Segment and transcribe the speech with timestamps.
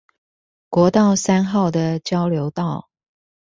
[0.69, 2.89] 國道三號的交流道